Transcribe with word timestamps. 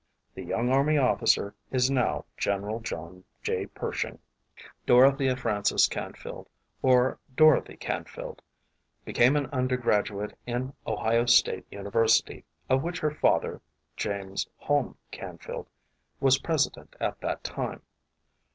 The 0.33 0.41
young 0.43 0.71
army 0.71 0.97
officer 0.97 1.53
is 1.69 1.91
now 1.91 2.25
General 2.35 2.79
John 2.79 3.23
J. 3.43 3.67
Pershing. 3.67 4.17
Dorothea 4.87 5.35
Frances 5.37 5.85
Canfield, 5.87 6.49
or 6.81 7.19
Dorothy 7.35 7.77
Canfield, 7.77 8.41
became 9.05 9.35
an 9.35 9.45
undergraduate 9.53 10.35
in 10.47 10.73
Ohio 10.87 11.27
State 11.27 11.67
University, 11.69 12.43
of 12.67 12.81
which 12.81 12.97
her 13.01 13.11
father 13.11 13.61
(James 13.95 14.47
Hulme 14.63 14.95
Canfield) 15.11 15.67
was 16.19 16.39
president 16.39 16.95
at 16.99 17.21
that 17.21 17.43
time. 17.43 17.83